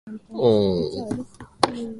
[0.31, 1.27] おーん